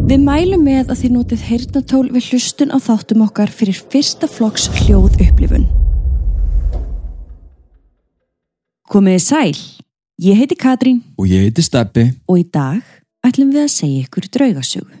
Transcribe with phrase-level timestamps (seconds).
[0.00, 4.70] Við mælum með að þið notið heyrnatól við hlustun á þáttum okkar fyrir fyrsta flokks
[4.80, 5.66] hljóð upplifun.
[8.90, 9.58] Komiði sæl,
[10.24, 12.06] ég heiti Katrín Og ég heiti Steppi.
[12.26, 12.80] og í dag
[13.22, 14.96] ætlum við að segja ykkur draugasögu.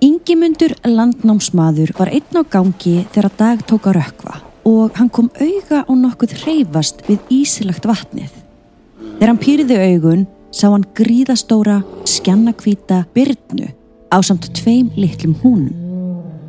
[0.00, 5.84] Ingimundur landnámsmaður var einn á gangi þegar dag tók að rökkva og hann kom auga
[5.84, 8.32] á nokkuð hreyfast við ísilagt vatnið.
[9.20, 13.70] Þegar hann pýriði augun sá hann gríðastóra, skjannakvíta byrnu
[14.10, 15.76] á samt tveim litlum húnum.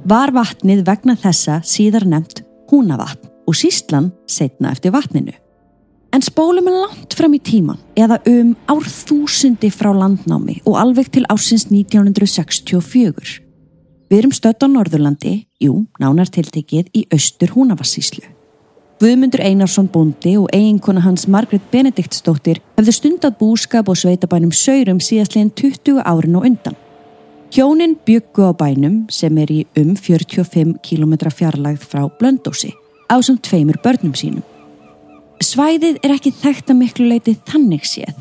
[0.05, 5.33] Var vatnið vegna þessa síðar nefnt húnavatn og síslan setna eftir vatninu.
[6.11, 11.23] En spólum er langt fram í tíman eða um árþúsundi frá landnámi og alveg til
[11.31, 13.39] ársins 1964.
[14.11, 18.25] Við erum stödd á Norðurlandi, jú, nánar tiltekið í austur Húnavassíslu.
[19.01, 25.49] Guðmundur Einarsson bóndi og eiginkona hans Margret Benediktsdóttir hefðu stundað búskap og sveitabænum Saurum síðastlegin
[25.57, 26.77] 20 árin og undan.
[27.49, 32.75] Hjónin byggu á bænum sem er í um 45 km fjarlægð frá Blöndósi
[33.09, 34.45] á samt tveimur börnum sínum.
[35.41, 38.13] Svæðið er ekki þekkt að miklu leiti þannig séð,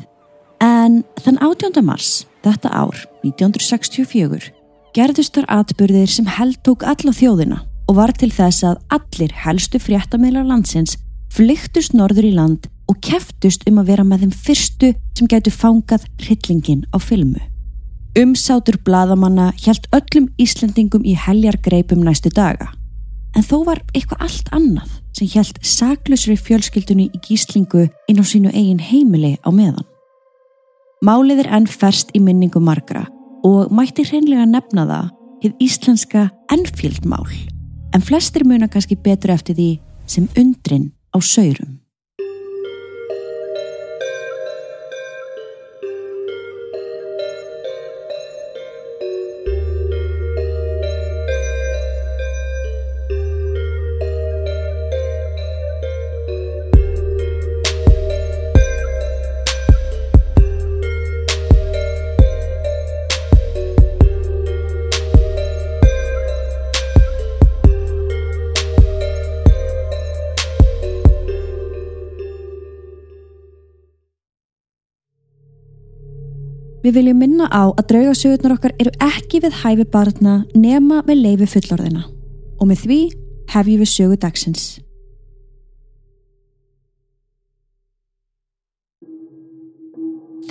[0.65, 1.77] en þann 18.
[1.85, 4.49] mars, þetta ár, 1964,
[4.97, 9.79] gerðust þar atbyrðir sem held tók alla þjóðina og var til þess að allir helstu
[9.83, 10.95] fréttamiðlar landsins
[11.35, 16.05] flyktust norður í land og keftust um að vera með þeim fyrstu sem gætu fangað
[16.23, 17.41] hryllingin á filmu.
[18.19, 22.71] Umsátur bladamanna hjælt öllum Íslendingum í heljargreipum næstu daga.
[23.35, 28.51] En þó var eitthvað allt annað sem hjælt saklusri fjölskyldunni í gíslingu inn á sínu
[28.55, 29.87] eigin heimili á meðan.
[31.03, 33.07] Málið er enn ferst í minningu margra
[33.47, 37.27] og mætti hreinlega nefna það hið íslenska Enfield mál
[37.93, 39.69] en flestir muna kannski betur eftir því
[40.07, 41.80] sem undrin á saurum.
[76.81, 81.49] Við viljum minna á að draugasögurnar okkar eru ekki við hæfi barna nema með leifi
[81.55, 82.07] fullorðina
[82.57, 83.01] og með því
[83.53, 84.63] hefjum við sögu dagsins.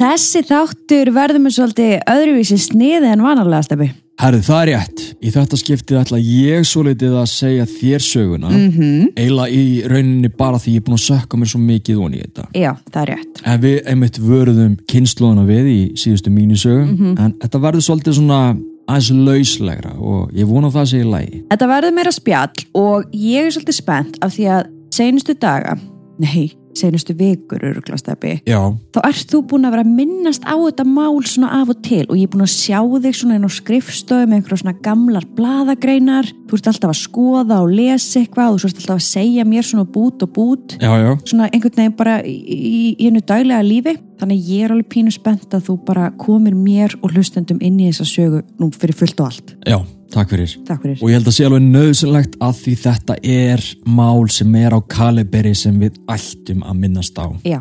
[0.00, 3.90] Þessi þáttur verður með svolítið öðruvísi sniði en vanalega stefi.
[4.20, 5.02] Herði, það er rétt.
[5.24, 8.50] Í þetta skiptið ætla ég svo litið að segja þér söguna.
[8.52, 9.06] Mm -hmm.
[9.16, 12.24] Eila í rauninni bara því ég er búin að sökka mér svo mikið voni í
[12.26, 12.44] þetta.
[12.52, 13.40] Já, það er rétt.
[13.44, 16.84] En við einmitt vörðum kynnslóðuna við í síðustu mínisögu.
[17.16, 18.56] En þetta verður svolítið svona
[18.90, 21.42] aðeins lauslegra og ég vona að það sé í lægi.
[21.50, 25.78] Þetta verður meira spjall og ég er svolítið spennt af því að senustu daga,
[26.18, 28.60] nei, senustu vikur öruglastepi, Já,
[28.94, 32.04] þá ert þú búin að vera að minnast á þetta mál svona af og til
[32.06, 35.26] og ég er búin að sjá þig svona inn á skrifstöðu með einhverja svona gamlar
[35.36, 39.46] bladagreinar þú ert alltaf að skoða og lesa eitthvað og þú ert alltaf að segja
[39.46, 40.76] mér svona bút og bút.
[40.80, 41.12] Já, já.
[41.24, 43.96] svona einhvern veginn bara í, í, í hennu daglega lífi.
[44.20, 47.88] Þannig ég er alveg pínu spennt að þú bara komir mér og hlustendum inn í
[47.88, 49.54] þessa sögu nú fyrir fullt og allt.
[49.64, 49.78] Já,
[50.14, 50.54] takk fyrir.
[50.68, 54.54] Takk fyrir Og ég held að sé alveg nöðsynlegt að því þetta er mál sem
[54.60, 57.26] er á kaliberi sem við ættum að minnast á.
[57.46, 57.60] Já,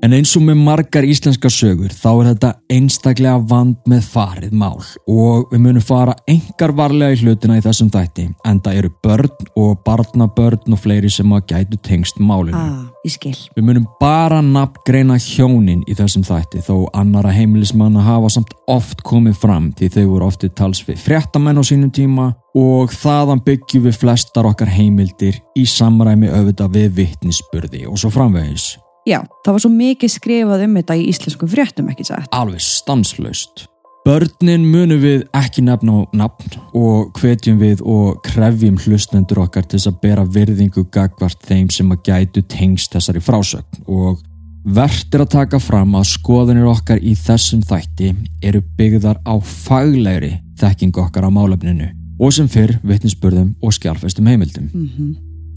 [0.00, 4.78] En eins og með margar íslenskar sögur þá er þetta einstaklega vand með farið mál
[5.04, 9.50] og við munum fara engar varlega í hlutina í þessum þætti en það eru börn
[9.60, 12.56] og barnabörn og fleiri sem að gætu tengst málinu.
[12.56, 18.32] ah, ég skil Við munum bara nafngreina hjónin í þessum þætti þó annara heimilismanna hafa
[18.38, 22.96] samt oft komið fram því þau voru oftið tals við fréttamenn á sínum tíma og
[22.96, 28.78] þaðan byggjum við flestar okkar heimildir í samræmi auðvitað við vittnisspurði og svo framvegis.
[29.10, 33.66] Já, það var svo mikið skrifað um þetta í íslenskum fréttum ekki sagt alveg stanslaust.
[34.06, 39.76] Börnin munum við ekki nefna á nafn og hvetjum við og krefjum hlustendur okkar til
[39.76, 44.22] þess að bera virðingu gagvart þeim sem að gætu tengst þessari frásögn og
[44.64, 48.12] verðt er að taka fram að skoðanir okkar í þessum þætti
[48.46, 51.90] eru byggðar á faglegri þekking okkar á málefninu
[52.20, 54.70] og sem fyrr vitnisspörðum og skjálfestum heimildum.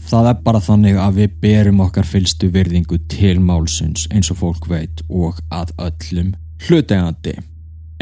[0.04, 4.68] Það er bara þannig að við berum okkar fylstu virðingu til málsins eins og fólk
[4.68, 6.34] veit og að öllum
[6.66, 7.38] hlutegandi.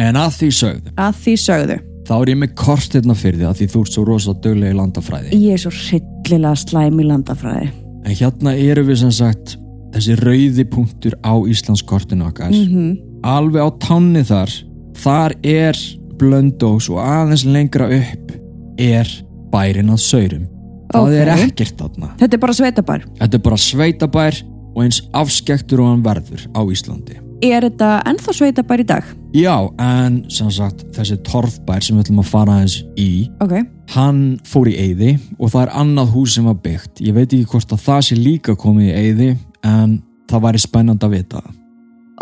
[0.02, 1.78] En að því sögðu, Að því sögðu
[2.08, 4.74] þá er ég með kort hérna fyrir því að því þú ert svo rosa döglega
[4.74, 5.38] í landafræði.
[5.38, 7.70] Ég er svo hryllilega slæm í landafræði
[8.02, 9.56] En hérna eru við sem sagt
[9.92, 12.50] þessi rauði punktur á Íslandskortinu okkar.
[12.50, 12.98] Mhm.
[13.22, 14.50] alveg á tánni þar
[14.98, 15.78] þar er
[16.18, 18.32] blöndós og aðeins lengra upp
[18.78, 19.06] er
[19.52, 20.48] bærin að saurum
[20.92, 21.42] það er Ok.
[21.48, 23.04] ekkert þarna Þetta er bara sveitabar.
[23.20, 24.42] þetta er bara sveitabær
[24.74, 29.02] og eins afskektur og hann verður á Íslandi Er þetta ennþá sveitabar í dag?
[29.34, 33.54] já, en sem sagt þessi torfbær sem við ætlum að fara aðeins í Ok.
[33.96, 37.46] hann fór í eyði og það er annað hús sem var byggt ég veit ekki
[37.50, 39.30] hvort að það sé líka komið í eyði
[39.64, 41.58] en það væri spennand að vita það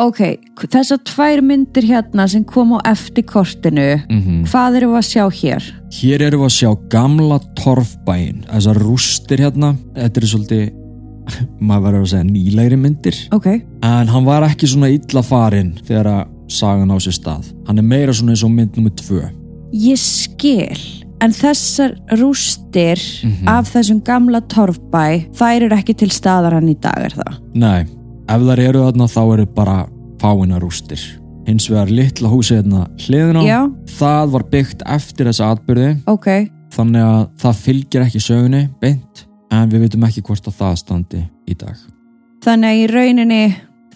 [0.00, 0.20] Ok,
[0.73, 5.25] þessar tvær myndir hérna sem kom á eftir kortinu, mm hvað erum við að sjá
[5.43, 5.67] hér?
[5.93, 10.64] Hér erum við að sjá gamla torfbæin, þessar rústir hérna, þetta er svolítið,
[11.69, 13.50] maður verður að segja nýlegri myndir, Ok,
[13.85, 17.53] en hann var ekki svona illa farinn þegar að sagan á sér stað.
[17.69, 19.20] Hann er meira svona eins og mynd nummið tvö.
[19.76, 20.81] ég skil,
[21.20, 23.46] en þessar rústir Mhm.
[23.53, 27.37] af þessum gamla torfbæ, þær eru ekki til staðar hann í dag, er það?
[27.55, 27.85] Nei,
[28.31, 29.79] ef þar eru þarna þá eru bara
[30.21, 31.03] fáina rústir.
[31.49, 33.61] Hins vegar litla húsið hérna hliðin á, Já,
[33.99, 36.29] það var byggt eftir þessa atbyrði, ok,
[36.77, 41.23] þannig að það fylgir ekki sögunni beint, en við veitum ekki hvort að það standi
[41.49, 41.75] í dag.
[42.44, 43.43] þannig að í rauninni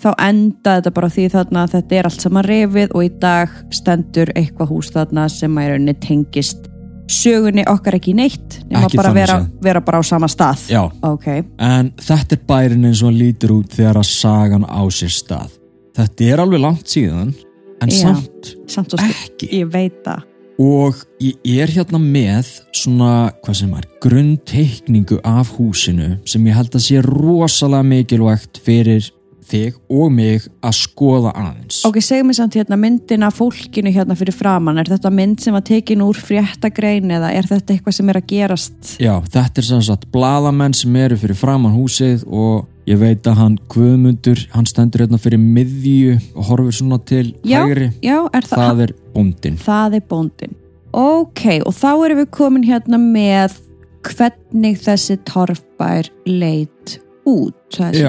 [0.03, 3.55] þá enda þetta bara því þarna að þetta er allt saman rifið og í dag
[3.73, 6.67] stendur eitthvað hús þarna sem að í rauninni tengist
[7.11, 10.67] sögunni okkar ekki neitt nema Ekki bara vera, vera bara á sama stað.
[10.73, 11.27] Já, Ok,
[11.59, 15.51] En þetta er bærin eins og hann lítur út þegar að sagan á sér stað.
[15.95, 17.35] Þetta er alveg langt síðan,
[17.83, 18.01] en Já.
[18.03, 19.51] samt samt ekki.
[19.61, 20.23] Ég veit það.
[20.59, 26.77] Og ég er hérna með svona, hvað sem er, grunnteikningu af húsinu sem ég held
[26.79, 29.09] að sé rosalega mikilvægt fyrir
[29.51, 31.83] þig og mig að skoða aðeins.
[31.89, 35.55] Ok, segðu mér samt hérna myndin af fólkinu hérna fyrir framann, er þetta mynd sem
[35.57, 38.95] var tekin úr fréttagrein eða er þetta eitthvað sem er að gerast?
[39.03, 43.39] Já, þetta er sem sagt bladamenn sem eru fyrir framann húsið og ég veit að
[43.41, 47.91] hann Guðmundur, hann stendur hérna fyrir miðju og horfir svona til Já, hægri.
[48.05, 49.57] já, er það, Það er bóndin.
[49.65, 50.57] það er bóndin.
[50.95, 53.57] Ok, og þá erum við komin hérna með
[54.05, 58.09] hvernig þessi torfbær leit út, það er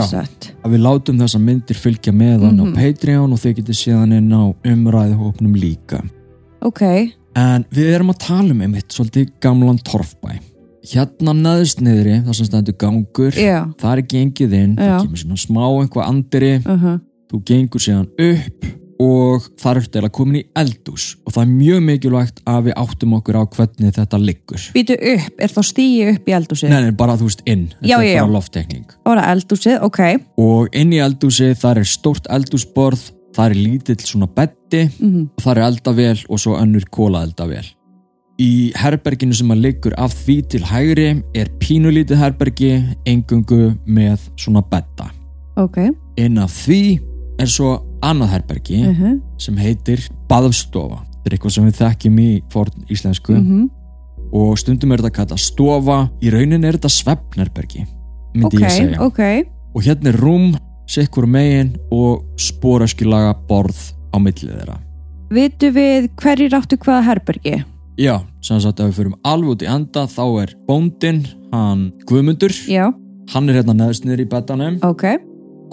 [0.64, 2.74] að við látum þessa myndir fylgja með hann Mhm.
[2.74, 6.04] á Patreon og þau getur síðan inn á umræðuhópnum líka.
[6.62, 6.82] Ok,
[7.36, 10.40] en við erum að tala um einmitt svolítið gamlan torfbæ.
[10.86, 15.00] Hérna neðst niðri, það sem stendur gangur já, það er gengið inn, Já.
[15.00, 17.00] það kemur svona smá einhvað andri, uh -huh.
[17.32, 21.50] þú gengur síðan upp og það er eftir að komin í eldús og það er
[21.52, 24.68] mjög mikilvægt að við áttum okkur á hvernig þetta liggur.
[24.76, 26.70] Býtu upp, er þá stíi upp í eldúsið?
[26.72, 28.36] Nei, nei, bara þú veist inn, þetta Já, er já, bara já.
[28.38, 28.86] lofttekning.
[29.06, 30.02] Óra eldúsið, ok.
[30.40, 35.44] og inn í eldúsi þar er stórt eldúsborð þar er lítill svona betti Mm og
[35.44, 37.68] þar er eldavél og svo önnur kólaeldavél
[38.40, 41.06] í herberginu sem að liggur af því til hægri
[41.36, 42.72] er pínulítið herbergi
[43.08, 45.08] engungu með svona betta
[45.60, 45.78] Ok,
[46.20, 46.82] inn af því
[47.40, 49.18] er svo annað herbergi uh -huh.
[49.38, 53.70] sem heitir baðstofa þetta er eitthvað sem við þekkjum í forn íslensku Mm
[54.36, 57.86] og stundum er þetta kallað stofa í raunin er þetta svefnherbergi
[58.36, 59.22] myndi ok, ég segja ok.
[59.76, 60.50] og hérna er rúm,
[60.92, 63.80] sikkur megin og spóraskilaga borð
[64.12, 64.76] á millið þeirra.
[65.36, 67.56] Vitu við hverjir áttu hvaða herbergi?
[68.00, 72.54] Já, sem sagt ef við fyrir alveg út í enda þá er bóndin, hann Guðmundur,
[72.70, 72.90] Já,
[73.34, 75.08] hann er hérna neðst niður í betanum, ok,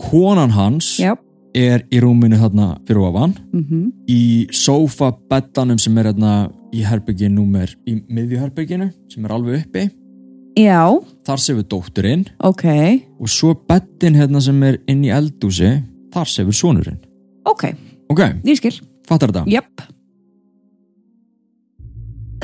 [0.00, 1.12] konan hans já.
[1.54, 7.28] Er í rúminu þarna fyrir ofan, Mm í sófa betanum sem er hérna í herbergi
[7.32, 9.86] númer, í miðjuherberginu sem er alveg uppi,
[10.58, 10.84] Já,
[11.24, 12.64] þar sefur dótturinn ok,
[13.20, 15.70] og svo betin hérna sem er inn í eldúsi,
[16.12, 16.98] þar sefur sonurinn.
[17.48, 17.64] ok,
[18.12, 18.74] Ok, ég skil.
[19.08, 19.46] fattar þetta?
[19.48, 19.86] Jöpp.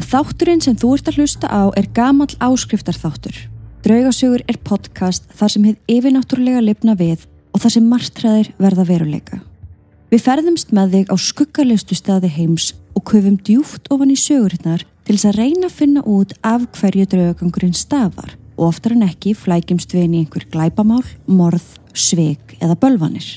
[0.08, 3.34] Þátturinn sem þú ert að hlusta á er gamall áskriftarþáttur.
[3.84, 9.40] Draugasögur er podcast þar sem hefð yfirnáttúrulega lifna við og þar sem margtræðir verða veruleika.
[10.08, 15.16] Við ferðumst með þig á skuggarlegustu staði heims og köfum djúft ofan í sögurinnar til
[15.16, 19.92] þess að reyna að finna út af hverju draugagangurinn stafar og oftar en ekki flækjumst
[19.94, 23.28] við inn í einhver glæpamál, morð, sveik eða bölvanir.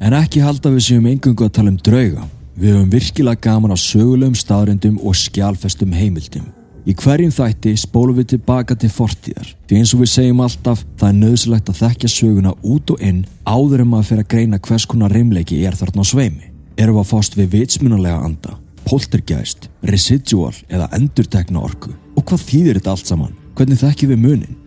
[0.00, 2.26] En ekki halda við séum engungu að tala um drauga.
[2.56, 6.48] Við höfum virkilega gaman á sögulegum staðrendum og skjálfestum heimildum.
[6.86, 9.48] Í hverjum þætti spólum við tilbaka til fortíðar.
[9.66, 13.24] Því eins og við segjum alltaf, það er nöðsilegt að þekkja söguna út og inn
[13.42, 16.52] áður en maður fyrir að greina hvers konar reymleiki er þarna á sveimi.
[16.78, 18.54] Erum við að fást við vitsmunalega anda,
[18.86, 21.90] poltergeist, residual eða endurtekna orku?
[22.14, 23.34] Og hvað þýðir þetta allt saman?
[23.58, 24.60] Hvernig þekkjum við munin?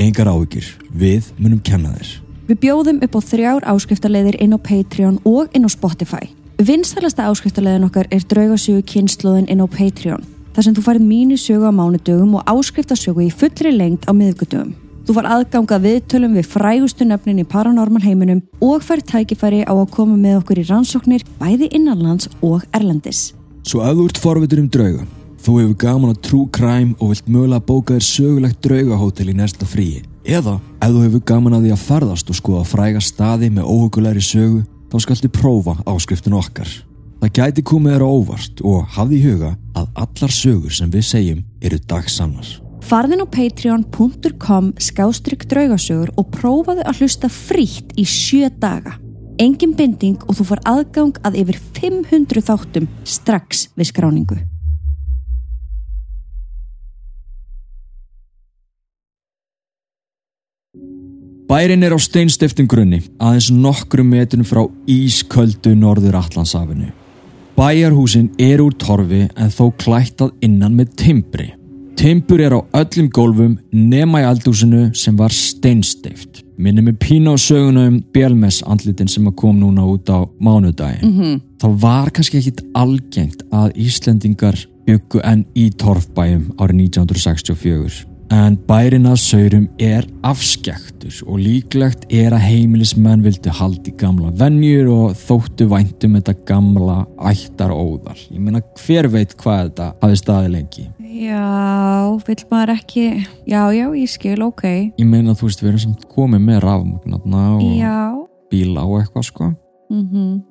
[0.00, 2.14] Engar áhyggjur, við munum kenna þér.
[2.46, 6.30] Við bjóðum upp á þrjár áskriftarleiðir inn á Patreon og inn á Spotify.
[6.56, 10.22] Vinstælasta áskriftarleiðin okkar er draugasögu kynnslóðin inn á Patreon,
[10.56, 14.72] þar sem þú farið mínu sögu á mánudögum og áskriftasögu í fullri lengd á miðgudögum.
[15.06, 19.92] Þú far aðgangað viðtölum við frægustu nöfnin í paranormal heiminum og fær tækifæri á að
[19.94, 23.28] koma með okkur í rannsóknir bæði innanlands og erlendis.
[23.62, 25.04] Svo ef þú ert forvitur um drauga,
[25.44, 29.68] þú hefur gaman að true crime og vilt mögulega bóka þér sögulegt draugahótel í næsta
[29.68, 30.02] fríi.
[30.24, 34.24] Eða ef þú hefur gaman að því að ferðast og skoða fræga staði með óhugulegri
[34.24, 36.70] sögu, þá skalti prófa áskriftin okkar.
[37.20, 41.04] Það gæti komið þér á óvart og hafði í huga að allar sögur sem við
[41.08, 42.48] segjum eru dagsannar.
[42.86, 48.98] Farðin á patreon.com skástrygg draugasögur og prófaðu að hlusta frítt í sjö daga.
[49.42, 54.38] Engin binding og þú far aðgang að yfir 500 þáttum strax við skráningu.
[61.46, 66.90] Bærin er á steinstiftum grunni, aðeins nokkru metrum frá ísköldu norður Allandsafinu.
[67.56, 71.46] Bæjarhúsin er úr torfi en þó klættað innan með timbri.
[71.96, 76.42] Timbur er á öllum gólfum nema í aldúsinu sem var steinstift.
[76.60, 81.00] Minnum við pína á söguna um Bjelmes andlitin sem kom núna út á mánudagin.
[81.00, 81.40] Mm -hmm.
[81.62, 89.06] Það var kannski ekkit algengt að Íslendingar byggu enn í torfbæjum árið 1964 en bærin
[89.06, 95.68] að saurum er afskektur og líklegt er að heimilismenn vildi haldi gamla vennjur og þóttu
[95.70, 96.96] væntum þetta gamla
[97.30, 98.18] ættar óðar.
[98.32, 100.86] Ég meina hver veit hvað þetta hafi staði lengi?
[101.16, 103.06] Já, vil maður ekki,
[103.48, 104.64] já, já, ég skil, ok.
[104.98, 107.96] Ég meina þú veist við erum samt komið með rafmagnarna og Já,
[108.52, 109.52] bíla og eitthvað sko.
[109.90, 110.42] mhm,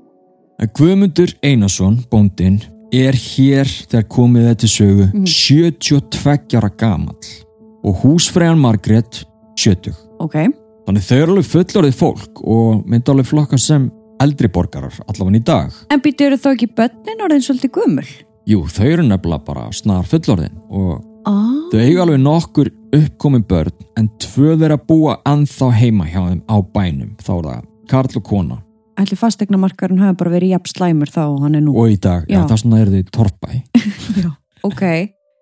[0.56, 2.62] En Guðmundur Einarsson, bóndinn,
[2.96, 7.45] er hér þegar komið þetta sögu 72 ára gamall
[7.86, 9.24] og húsfræjan Margrét
[9.62, 9.94] 70.
[10.20, 10.38] ok.
[10.86, 13.88] Þannig þau eru alveg fullorðið fólk og myndi alveg flokka sem
[14.22, 15.72] eldri borgarar allavega í dag.
[15.90, 18.06] En býttu eru þá ekki börnin orðin svolítið gummul?
[18.46, 23.74] Jú, þau eru nefnilega bara snar fullorðin og Ah, þau eiga alveg nokkur uppkomin börn
[23.98, 27.16] en tvö þeirra búa anþá heima hjá þeim á bænum.
[27.18, 28.60] Þá er það Karl og kona
[29.02, 31.74] ætli fastegnamarkarinn hafi bara verið jafn slæmur þá og hann er nú.
[31.76, 32.46] og í dag, já, Já.
[32.48, 33.50] þess vegna eru þau í torfbæ.
[34.22, 34.30] Já,
[34.64, 34.84] ok.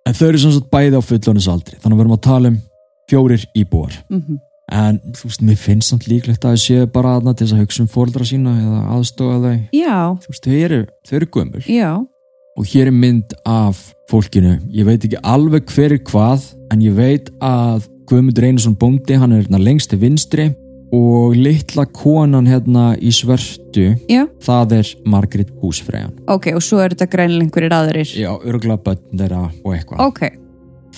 [0.07, 2.57] En þau eru sem sagt bæði á fullorðinsaldri þannig að við erum að tala um
[3.11, 4.01] fjórir íbúar.
[4.09, 4.41] Mm
[4.73, 7.63] En þú veist, mér finnst samt líklegt að þau séu bara aðna til þess að
[7.65, 9.57] hugsa um fóldra sína eða aðstofa þau.
[9.75, 10.79] Já, Þú veist, þau eru,
[11.19, 11.63] eru gömul.
[11.67, 11.89] já,
[12.55, 16.95] og hér er mynd af fólkinu ég veit ekki alveg hver er hvað en ég
[16.95, 20.49] veit að Guðmundur Einarsson bóndi, hann er hérna lengst til vinstri
[20.93, 26.93] og litla konan hérna í svörtu já, það er Margrét Húsfræjan ok, og svo eru
[26.95, 28.13] þetta greinilega einhverjir aðrir.
[28.13, 30.03] já, örgla bönn þeirra og eitthvað.
[30.05, 30.21] Ok,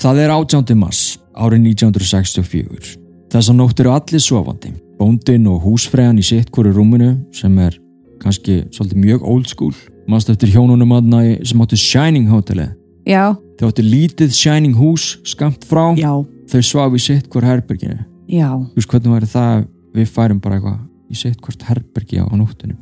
[0.02, 0.76] það er 18.
[0.80, 1.04] mars
[1.36, 2.98] árið 1964
[3.32, 4.74] þess að nótt eru allir sofandi.
[5.00, 7.76] Bóndin og húsfræjan í sitt hverju rúminu sem er
[8.22, 9.74] kannski svolítið mjög old school.
[10.08, 12.72] Mannst eftir hjónunum aðna sem áttu Shining hotelið
[13.08, 16.12] já, Þau áttu lítið shining hús skamt frá, já,
[16.52, 18.02] þau svaf í sitt hvort herberginu.
[18.28, 18.50] já.
[18.52, 20.78] Þú veist hvernig væri það við færum bara eitthvað
[21.12, 22.76] í sitt hvort herbergi á nóttunni.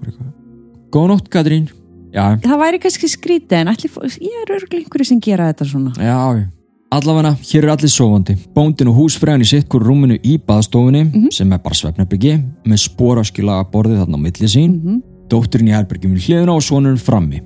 [0.93, 1.69] Góð nótt Katrín.
[2.13, 5.93] Já, Það væri kannski skrítið en allir, ég er örglega einhverju sem gera þetta svona.
[5.97, 6.49] já.
[6.93, 8.35] Allavega, hér er allir sofandi.
[8.53, 12.35] Bóndin og húsfræðin í sitt hvort rúminu í baðstofunni sem er bara svefnherbyggi
[12.69, 14.77] með spóraskilaga borðið þarna á milli sín.
[14.77, 15.01] Mm
[15.31, 17.39] Dótturinn í herbergjum hliðina og sonurinn frammi.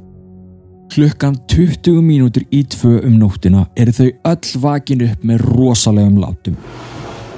[0.91, 6.57] Klukkan 20 mínútur í tvö um nóttina eru þau öll vakin upp með rosalegum látum.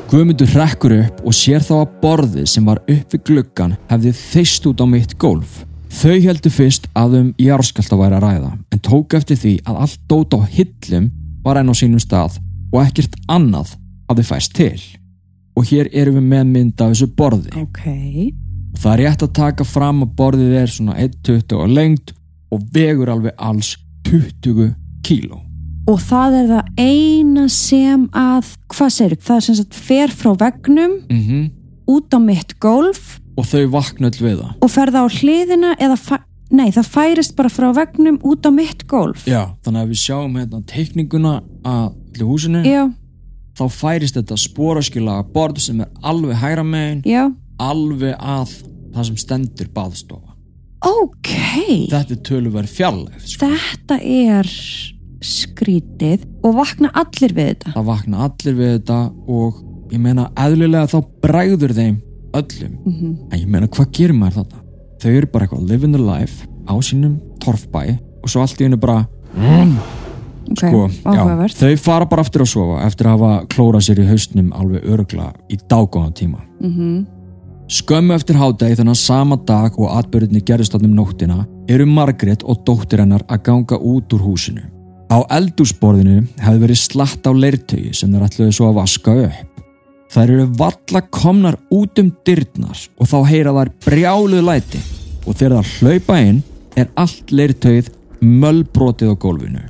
[0.09, 4.63] Guðmundur hrekkur upp og sér þá að borðið sem var upp við gluggan hefði þeist
[4.65, 5.59] út á mitt gólf.
[5.99, 9.77] Þau heldur fyrst að um jarðskalt að væri að ræða en tók eftir því að
[9.85, 11.11] allt dót á hillum
[11.45, 12.39] var enn á sínum stað
[12.73, 13.75] og ekkert annað
[14.09, 14.81] hafði fæst til.
[15.53, 17.53] Og hér erum við með mynd af þessu borði.
[17.61, 17.85] Ok,
[18.79, 22.15] Það er rétt að taka fram að borðið er svona 1,20 á lengt
[22.49, 23.75] og vegur alveg alls
[24.09, 24.73] 20
[25.05, 25.43] kíló.
[25.89, 30.33] Og það er það eina sem að, hvað segir það er sem sagt fer frá
[30.45, 31.47] vegnum Mm
[31.89, 34.51] út á mitt gólf Og þau vakna öll við það.
[34.61, 36.19] og ferða á hliðina eða,
[36.53, 39.23] nei það færist bara frá vegnum út á mitt gólf.
[39.25, 41.31] Já, þannig að við sjáum hérna teikninguna
[41.65, 42.83] að húsinu, Já,
[43.57, 47.23] þá færist þetta spóraskilaga borð sem er alveg hægra megin, já,
[47.57, 48.53] alveg að
[48.93, 50.35] það sem stendur baðstofa.
[50.85, 51.33] ok,
[51.89, 53.49] Þetta er töluverð fjarlægð, sko.
[53.49, 54.53] þetta er
[55.25, 57.73] skrítið og vakna allir við þetta.
[57.75, 61.97] Það vakna allir við þetta og ég meina eðlilega þá bræður þeim
[62.39, 62.73] öllum.
[62.85, 64.63] Mm En ég meina, hvað gerir maður þetta?
[64.99, 68.79] Þau eru bara eitthvað living the life á sínum torfbæ og svo allt í hennu
[68.79, 69.05] bara
[70.49, 71.23] Ok, sko, já,
[71.53, 75.29] þau fara bara aftur að sofa eftir að hafa klórað sér í haustnum alveg örgla
[75.49, 77.05] í dágóðan tíma Mm
[77.69, 83.03] Skömmu eftir hádegi þannig sama dag og atbyrðinni gerðist áttum nóttina eru Margrét og dóttir
[83.03, 84.63] hennar að ganga út úr húsinu.
[85.09, 89.63] Á eldúsborðinu hefði verið slatt á leirtögi sem þeir ætluðu svo að vaska upp.
[90.09, 94.81] Þær eru valla komnar út um dyrnar og þá heyra þær brjáluð læti
[95.25, 96.41] og þegar það hlaupa inn
[96.77, 97.89] er allt leirtögið
[98.21, 99.63] möllbrotið á gólfinu.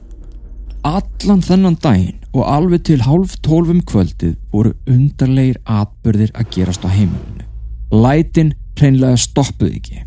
[0.87, 6.91] Allan þennan daginn og alveg til hálf tólfum kvöldið voru undarleir atbyrðir að gerast á
[6.91, 7.47] heimilinu.
[7.95, 10.03] Lætin hreinlega stoppuð ekki.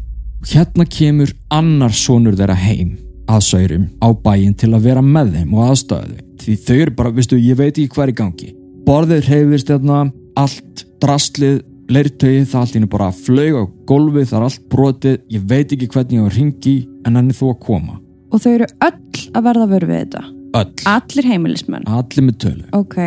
[0.53, 2.93] Hérna kemur annar sonur þeirra heim
[3.31, 7.13] að saurum á bæin til að vera með þeim og aðstöðu því þau eru bara,
[7.15, 8.49] vistu, ég veit ekki hvað er í gangi.
[8.87, 9.99] Borðið hreyfist hérna
[10.39, 11.61] allt drastlið,
[11.93, 15.91] leirtögi það allt íni bara flög á gólfið það er allt brotið, ég veit ekki
[15.93, 16.77] hvernig ég á að ringi
[17.07, 18.01] en hann er þú að koma.
[18.33, 20.25] Og þau eru öll að verða vörð við þetta?
[20.59, 21.87] Öll, Allir heimilismenn?
[21.89, 22.67] Allir með tölu.
[22.77, 22.99] Ok,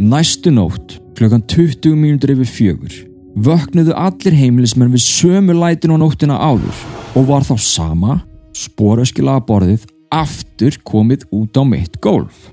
[0.00, 2.98] næstu nótt, klukkan 20 mínútur yfir fjögur
[3.38, 6.80] vöknuðu allir heimilismenn við sömu lætin og nóttina áður
[7.14, 8.18] og var þá sama
[8.60, 12.50] spóröskilaga borðið aftur komið út á mitt gólf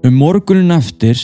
[0.00, 1.18] Um morgunin eftir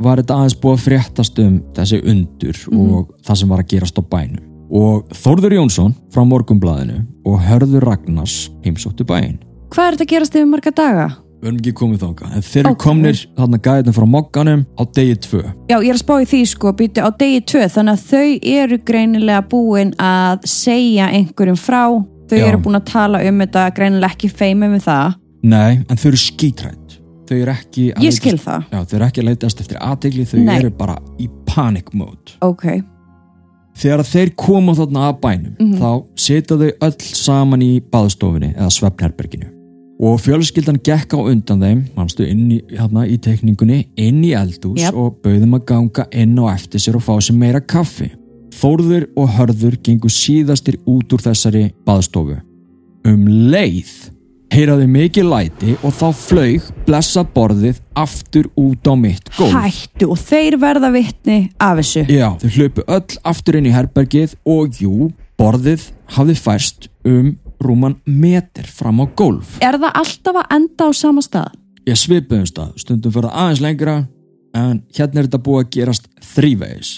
[0.00, 4.00] var þetta aðeins búið að fréttast um þessi undur og það sem var að gerast
[4.00, 4.46] á bænum.
[4.72, 9.36] Og Þórður Jónsson frá Morgunblæðinu og Hörður Ragnars heimsóttu bæin.
[9.68, 11.06] hvað er þetta að gerast yfir marga daga?
[11.42, 12.78] Við erum ekki komið þáka, en þeir eru Ok.
[12.84, 15.40] komnir þarna gæðin frá mokkanum á degi tvö.
[15.68, 18.38] Já, ég er að spá í því sko, býti á degi tvö þannig að þau
[18.62, 21.82] eru greinilega búin að segja einhverjum frá
[22.30, 22.46] þau Já.
[22.46, 26.16] eru búin að tala um þetta greinilega ekki feimið með það Nei, en þau eru
[26.22, 26.78] skítrætt.
[27.26, 29.78] Þau eru ekki að Ég skil leitast- það, Já, þau eru ekki að leitast eftir
[29.82, 30.56] aðtegli, þau Nei.
[30.58, 32.36] eru bara í panic mode.
[32.40, 32.82] ok
[33.74, 35.78] Þegar þeir koma þarna að bænum Mhm.
[35.80, 39.48] þá setja þau öll saman í baðstofinni eða svefnherberginu
[40.02, 44.80] og fjölskyldan gekk á undan þeim mannstu inn í, hérna, í tekningunni inn í eldús
[44.82, 44.96] Jep.
[44.98, 48.10] og bauðum að ganga inn og eftir sér og fá sér meira kaffi.
[48.52, 52.40] Þórður og Hörður gengu síðastir út úr þessari baðstofu.
[53.06, 53.94] Um leið
[54.52, 59.54] heyraði mikið læti og þá flaug blessa borðið aftur út á mitt gólf.
[59.54, 62.04] Hættu og þeir verða vitni af þessu.
[62.10, 65.08] Já, þau hlöpu öll aftur inn í herbergið og jú,
[65.40, 65.88] borðið
[66.18, 67.32] hafði færst um
[67.66, 69.56] rúman meter fram á gólf.
[69.64, 71.52] Er það alltaf að enda á sama stað?
[71.88, 73.96] Ég svipuðum stað, stundum fyrir aðeins lengra,
[74.54, 76.92] en hérna er þetta búið að gerast þrívegis.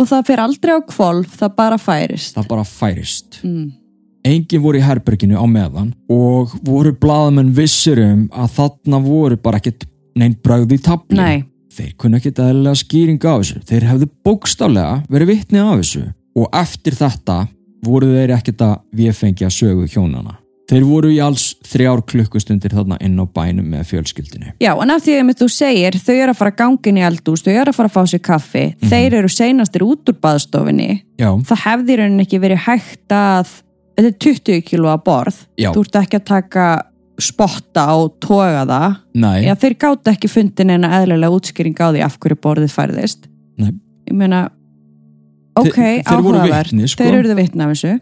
[0.00, 3.40] Og það fer aldrei á kvolf, það bara færist Það bara færist.
[3.44, 3.68] mm.
[4.24, 9.56] Engin voru í herberginu á meðan og voru blaðamenn vissir um að þarna voru bara
[9.62, 9.86] ekkert
[10.20, 11.16] neinn brögð í tabli.
[11.16, 13.60] Nei, Þeir kunna ekki eðlilega skýringa á þessu.
[13.68, 16.02] Þeir hefðu bókstálega verið vitni af þessu
[16.36, 17.36] og eftir þetta
[17.84, 20.36] voru þeir ekkert að viðfengja sögu hjónana.
[20.70, 24.52] Þeir voru í alls þrjár klukkustundir þarna inn á bænum með fjölskyldinu.
[24.62, 27.06] já, en af því að þú segir þau eru að fara að ganga inn í
[27.08, 31.02] eldús, þau eru að fara að fá sér kaffi þeir eru seinastir út úr baðstofinni
[31.18, 33.50] Já, það hefði rauninni ekki verið hægt að
[33.98, 35.72] þetta er 20 kíló að borð Já.
[35.74, 36.68] þú ert ekki að taka
[37.20, 42.16] spotta og toga það já, þeir gáta ekki fundin en eðlilega útskýring á því af
[42.22, 43.26] hverju borðið færðist
[43.60, 43.74] Nei.
[44.06, 44.46] ég meina
[45.56, 47.02] ok, Þeir- þeir voru vitni, sko.
[47.04, 48.00] þeir eru það vitna af þessu.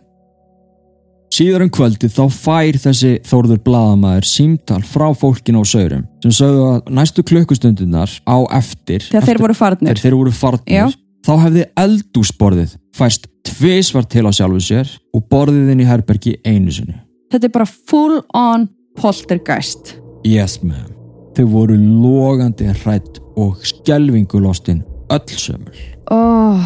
[1.39, 6.63] Síðar um kvöldið þá fær þessi Þórður Blaðamaður símtal frá fólkinu á Saurum sem sögðu
[6.73, 9.89] að næstu klukkustundirnar á eftir, þegar eftir þeir voru farnir.
[9.93, 10.87] þegar þeir voru farnir Já.
[11.29, 16.73] þá hefði eldúsborðið fæst tvisvar til á sjálfu sér og borðið inn í herbergi einu
[16.75, 16.97] sinni.
[17.31, 19.99] Þetta er bara full on poltergeist.
[20.27, 20.91] Yes ma'am.
[21.37, 24.81] Þau voru logandi hrætt og skelvingulostin
[25.13, 25.77] öll sömul.
[26.11, 26.65] Oh,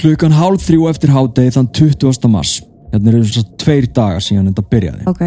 [0.00, 2.28] Klukkan hálf þrjú eftir hádegi þann 20.
[2.32, 2.58] mars
[2.90, 5.24] Hérna eru þess að tveir dagar síðan þetta byrjaði ok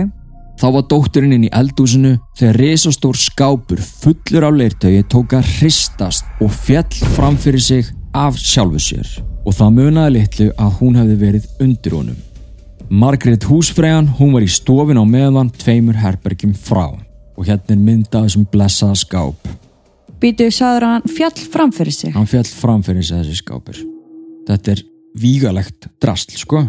[0.59, 6.43] Þá var dótturinn inn í eldúsinu þegar risastór skápur fullur af leirtögi tók að hristast
[6.43, 9.09] og fjall fram fyrir sig af sjálfu sér
[9.43, 12.19] og það munaði litlu að hún hefði verið undir honum.
[12.93, 18.29] Margrét húsfræjan, hún var í stofin á meðan tveimur herbergjum frá og hérna er myndað
[18.29, 19.49] þessum blessaða skáp.
[20.21, 23.92] býtu, sagður hann fjall fram fyrir sig Hann fjall fram fyrir sig þessi skápur.
[24.47, 24.85] Þetta er
[25.19, 26.63] vígalegt drastl, sko.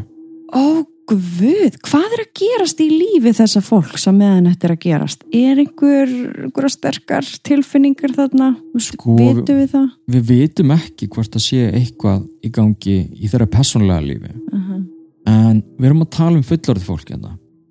[0.54, 0.64] ó
[1.04, 5.24] guð, hvað er að gerast í lífi þessa fólks að meðan þetta er að gerast
[5.36, 6.12] er einhver,
[6.46, 12.24] einhverja sterkar tilfinningar þarna, Sko, vitum við það Við vitum ekki hvort það sé eitthvað
[12.40, 14.34] í gangi í þeirra personlega lífi.
[14.52, 14.82] uh
[15.24, 17.30] En við erum að tala um fullorðið fólk hérna.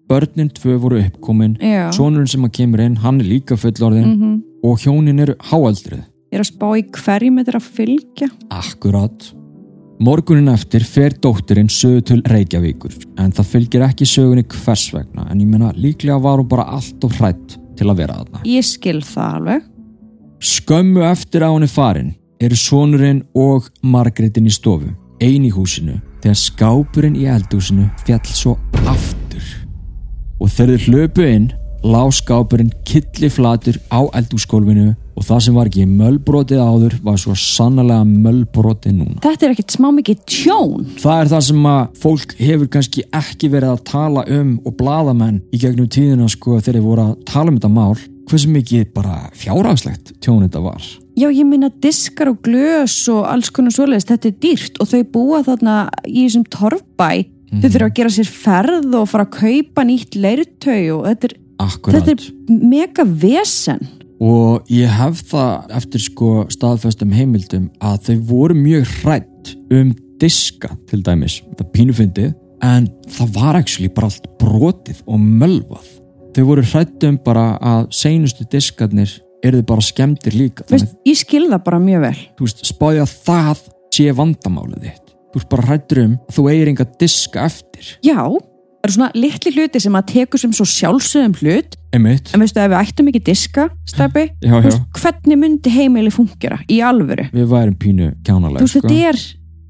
[0.10, 4.42] Börnin tvö voru uppkomin, já, sonurinn sem að kemur inn, hann er líka fullorðin mm
[4.64, 6.06] og hjónin eru háaldrið.
[6.32, 9.34] ég er að spá í hverjum þetta er að fylgja Akkurat.
[10.04, 15.40] Morgunin eftir fer dóttirinn sögu til Reykjavíkur en það fylgir ekki sögunni hvers vegna en
[15.40, 18.42] ég meina líklega var hún bara allt of hrætt til að vera þarna.
[18.44, 19.70] ég skil það alveg
[20.44, 22.12] Skömmu eftir að hún er farin
[22.44, 24.92] eru sonurinn og Margrétin í stofu,
[25.24, 29.46] ein í húsinu þegar skápurinn í eldhúsinu fjall svo aftur.
[30.42, 31.52] og þegar þeir hlöpu inn
[31.84, 37.36] lá skápurinn killi flatur á eldúsgólfinu og það sem var ekki möllbrotið áður var svo
[37.38, 39.20] sannlega möllbrotið núna.
[39.24, 40.88] Þetta er ekkit smá mikið tjón.
[41.02, 45.44] Það er það sem að fólk hefur kannski ekki verið að tala um og bladamenn
[45.54, 47.94] í gegnum tíðina sko þegar þeir voru að tala um þetta mál
[48.30, 50.84] hversu mikið bara fjárhagslegt tjón þetta var.
[51.14, 55.02] Já, ég minna diskar og glös og alls konar svoleiðist, þetta er dýrt og þau
[55.14, 55.76] búa þarna
[56.08, 57.60] í þessum torfbæ, mm.
[57.60, 61.36] þau þurfa að gera sér ferð og fara að kaupa nýtt leirtau og þetta er,
[61.92, 63.84] þetta er mega vesen.
[64.24, 70.72] Og ég hef það eftir sko staðfestum heimildum að þau voru mjög hrætt um diska
[70.88, 72.32] til dæmis, þetta pínufindið,
[72.64, 75.90] en það var actually bara allt brotið og mölvað.
[76.34, 79.12] Þau voru hrætt um bara að seinustu diskarnir
[79.44, 80.66] eru þið bara skemmtir líka.
[80.72, 82.16] Veist, ég skilða bara mjög vel.
[82.38, 85.14] Þú veist, spáði að það sé vandamálið þitt.
[85.34, 87.92] Þú veist bara hrættur um þú eigir enga diska eftir.
[88.06, 88.24] Já,
[88.84, 91.78] það eru svona litli hluti sem að teku sem svo sjálfsögum hlut.
[91.94, 92.34] Einmitt.
[92.34, 94.78] en veistu, ef við ættum ekki diska stefni, já, já.
[94.98, 97.30] Hvernig myndi heimili fungera í alvöru?
[97.32, 98.90] Við værum pínu kjánalega þú veist, sko?
[98.90, 99.20] þetta er,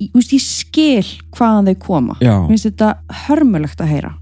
[0.07, 2.93] þú veist, ég skil hvaðan þau koma, mér finnst þetta
[3.27, 4.13] hörmulegt að heyra.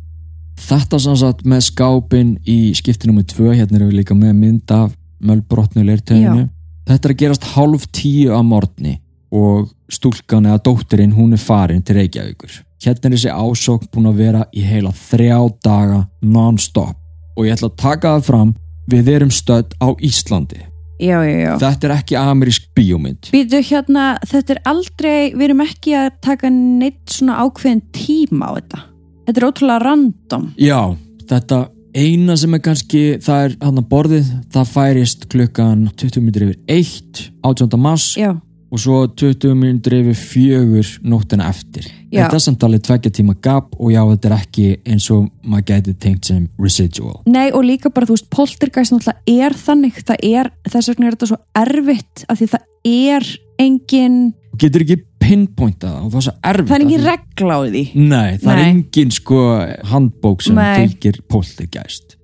[0.62, 4.92] Þetta sannsagt með skápin í skiptinum með tvö, hérna erum við líka með mynd af
[5.22, 6.50] mölbrotnu leirteginu
[6.90, 8.98] þetta er að gerast hálf tíu að morgni
[9.32, 14.20] og stúlkan eða dóttirinn hún er farin til Reykjavíkur hérna er þessi ásókn búin að
[14.24, 16.98] vera í heila þrjá daga non-stop
[17.38, 18.54] og ég ætla að taka það fram
[18.92, 20.62] við erum stödd á Íslandi
[21.02, 21.52] já, já, já.
[21.62, 26.52] þetta er ekki amerísk bíómynd Býtu hérna, þetta er aldrei við erum ekki að taka
[26.54, 28.82] neitt svona ákveðin tíma á þetta
[29.28, 30.82] þetta er ótrúlega random já,
[31.30, 36.48] þetta eina sem er kannski, það er hann að borðið, það færist klukkan 20 minnir
[36.48, 37.82] yfir 1 18.
[37.82, 38.34] mars Já.
[38.72, 41.90] Og svo 20 minnir yfir 4 nóttina eftir.
[42.12, 42.24] Já.
[42.24, 45.68] Þetta er samt alveg tveggja tíma gap og já þetta er ekki eins og maður
[45.74, 47.20] gæti tengt sem residual.
[47.28, 51.18] Nei og líka bara þú veist, poltergeist náttúrulega er þannig, það er þess vegna er
[51.18, 53.32] þetta svo erfitt að því það er
[53.62, 54.22] engin
[54.62, 58.32] getur ekki pinpointað og það er svo erfitt það er engin regla á því nei,
[58.42, 58.56] það nei.
[58.56, 59.44] er engin sko
[59.92, 60.74] handbók sem nei.
[60.80, 62.18] fylgir poltergeist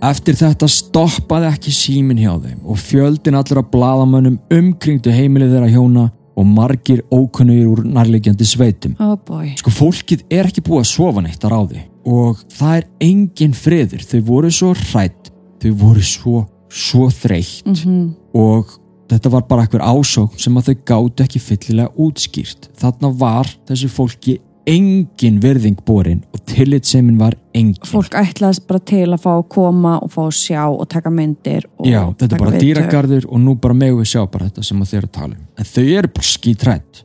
[0.00, 6.06] Eftir þetta stoppaði ekki símin hjá þeim og fjöldin allra bladamönnum umkringdu heimilið þeirra hjóna
[6.40, 8.94] og margir ókunnugir úr nærlegjandi sveitum.
[8.96, 9.16] Oh
[9.60, 14.06] sko fólkið er ekki búið að sofa neitt að ráði og það er engin friður.
[14.08, 18.06] Þau voru svo hrætt þau voru svo, svo þreytt mm -hmm.
[18.34, 18.78] og
[19.10, 23.88] þetta var bara eitthvað ásókn sem að þau gátt ekki fyllilega útskýrt þarna var þessi
[23.88, 27.78] fólki engin verðing borin og tillitsemin var engin.
[27.86, 31.66] Fólk ætlaðist bara til að fá að koma og fá að sjá og taka myndir
[31.86, 35.08] já, þetta er bara dýragarður og nú bara megum við sjá bara þetta sem eru
[35.08, 35.46] að tala um.
[35.56, 37.04] En þau eru bara skítrætt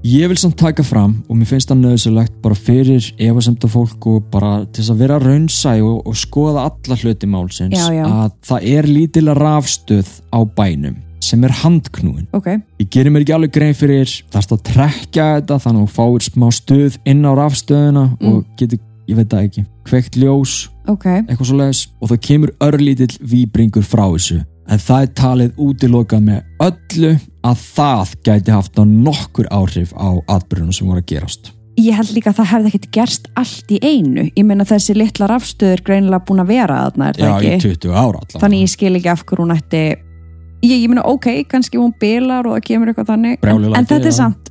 [0.00, 4.30] Ég vil samt taka fram og mér finnst það nöðsulegt bara fyrir efasemta fólk og
[4.32, 8.06] bara til þess að vera raunsæ og, og skoða alla hluti málsins já, já.
[8.08, 12.24] að það er lítilega rafstöð á bænum sem er handknúin.
[12.32, 12.62] Okay.
[12.80, 16.26] Ég gerir mér ekki alveg grein fyrir þarst að trekja þetta þannig að þú fáir
[16.30, 18.30] smá stöð inn á rafstöðuna mm.
[18.30, 20.54] og getur, ég veit það ekki, kveikt ljós,
[20.88, 21.20] okay.
[21.26, 26.26] eitthvað svo leiðis og það kemur örlítill výbringur frá þessu en það er talið útilokað
[26.26, 27.14] með öllu
[27.46, 31.50] að það gæti haft á nokkur áhrif á atbyrjunum sem voru að gerast.
[31.80, 34.26] Ég held líka að það hefði ekkert gerst allt í einu.
[34.36, 37.50] Ég menna þessi litla rafstöður greinilega búin að vera aðna, er það ekki?
[37.50, 38.42] Já, í 20 ára allavega.
[38.42, 39.82] Þannig ég skil ekki af hverju hún ætti...
[40.60, 43.38] Ég, ég menna, ok, kannski hún bilar og það kemur eitthvað þannig.
[43.40, 44.50] En, en þetta er samt...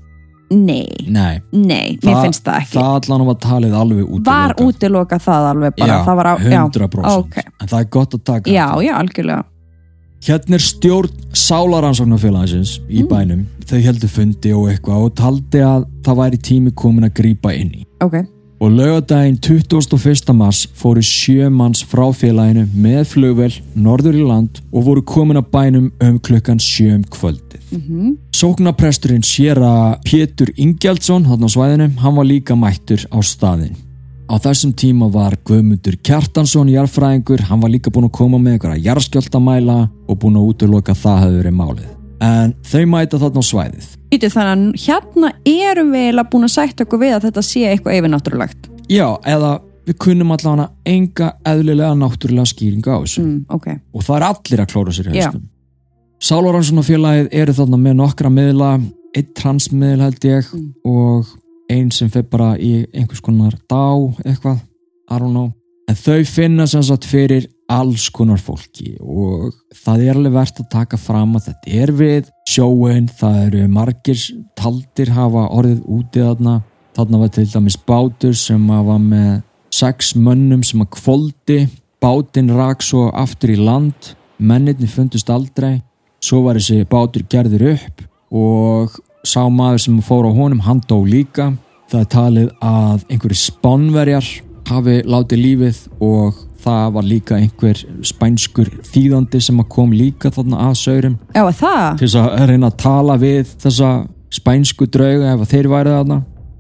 [0.50, 0.90] Nei.
[1.06, 1.38] Nei.
[1.54, 2.80] Nei, mér finnst það ekki.
[2.80, 4.32] Það allan var talið alveg útilokað.
[4.32, 6.00] Var útilokað það alveg bara?
[6.00, 7.04] Já, var á, 100%.
[7.06, 7.46] Já, okay.
[7.54, 8.56] En það er gott að taka.
[8.56, 9.44] Já, já, algjörlega.
[10.26, 13.08] Hérna er stjórn Sálaransóknarfélagsins í mm.
[13.08, 13.46] bænum.
[13.70, 17.72] Þau heldur fundi og eitthvað og taldi að það væri tími komin að grýpa inn
[17.80, 17.86] í.
[18.04, 18.26] Okay.
[18.60, 20.34] Og lögadaginn 21.
[20.36, 25.52] mars fóru sjö manns frá félaginu með flugvel norður í land og voru komin að
[25.54, 27.62] bænum um klukkan sjöum kvöldið.
[27.70, 28.16] Mm -hmm.
[28.36, 33.76] Sóknapresturinn sér að Pétur Ingjaldsson, hann á svæðinu, hann var líka mættur á staðin.
[34.30, 38.84] Á þessum tíma var Guðmundur Kjartansson jarfræðingur, hann var líka búin að koma með einhverja
[38.86, 41.88] jarskjöldamæla og búin að útloka það hefur verið málið.
[42.22, 43.88] En þau mæta þarna á svæðið.
[44.12, 47.98] Þannig að hérna erum við eiginlega búin að sætta okkur við að þetta sé eitthvað
[47.98, 48.70] yfirnáttúrulegt.
[48.92, 49.52] Já, eða
[49.90, 53.26] við kunnum allavega enga eðlilega náttúrulega skýringa á þessu.
[53.26, 53.82] Mm, okay.
[53.98, 55.50] Og það er allir að klóra sér í höstum.
[56.30, 58.74] Sálaranssonafélagið eru þarna með nokkra miðla,
[59.18, 60.74] eitt transmiðl held ég mm.
[60.86, 61.38] og
[61.70, 63.94] einn sem fyrir bara í einhvers konar dá
[64.26, 64.60] eitthvað,
[65.10, 65.54] I don't know.
[65.90, 69.54] En þau finna sem sagt fyrir alls konar fólki og
[69.84, 74.24] það er alveg verðt að taka fram að þetta er við sjóin, það eru margir
[74.58, 76.60] taldir hafa orðið úti þarna.
[76.98, 79.42] Þarna var til dæmis bátur sem var með
[79.74, 81.60] sex mönnum sem að kvóldi.
[82.00, 85.80] Bátinn rak svo aftur í land mennirni fundust aldrei.
[86.24, 88.06] Svo var þessi bátur gerður upp
[88.36, 91.52] og sá maður sem fór á honum, hann dó líka
[91.90, 94.30] það er talið að einhverju spánverjar
[94.70, 100.76] hafi látið lífið og það var líka einhver spænskur þýðandi sem kom líka þarna að
[100.82, 101.86] saurum Já, það?
[102.02, 103.92] til að reyna að tala við þessa
[104.40, 106.20] spænsku drauga ef þeir værið þarna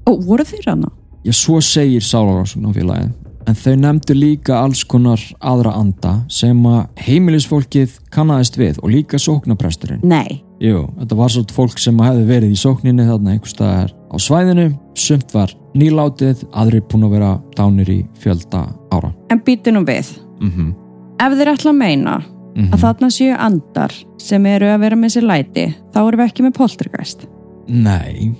[0.10, 0.88] Og voru þeir hana?
[1.22, 3.12] Já, svo segir Sálarásunarfélagið
[3.50, 9.20] en þau nefndu líka alls konar aðra anda sem að heimilisfólkið kannast við og líka
[9.22, 10.04] sóknapresturinn.
[10.06, 10.44] Nei.
[10.60, 14.66] Jú, þetta var svona fólk sem hefði verið í sókninni þarna einhver staðar á svæðinu,
[15.00, 19.14] sumt var nýlátið, aðri búin að vera dánir í fjölda ára.
[19.32, 20.10] En býti nú við.
[20.42, 20.74] Mm -hmm.
[21.20, 22.70] Ef þeir ætla að meina mm -hmm.
[22.74, 22.82] að Mhm.
[22.84, 26.54] þarna séu andar sem eru að vera með sér læti, þá erum við ekki með
[26.58, 27.28] poltergeist.
[27.68, 28.36] Nei,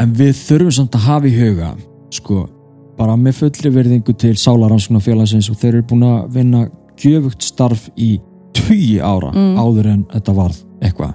[0.00, 1.76] en við þurfum samt að hafa í huga,
[2.10, 2.48] sko,
[2.96, 8.20] bara með fullri verðingu til Sálarannskunarfélagsins og þeir eru búin að vinna gjöfugt starf í
[8.52, 9.56] tugi ára Mm.
[9.58, 11.14] áður en þetta varð eitthvað.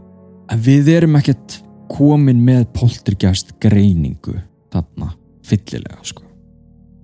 [0.52, 1.60] En við erum ekkert
[1.92, 4.36] komin með poltergeist greiningu
[4.74, 5.12] þarna,
[5.46, 6.24] fyllilega, sko.